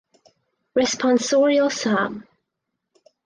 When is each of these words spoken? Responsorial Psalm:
Responsorial 0.75 1.69
Psalm: 1.71 2.25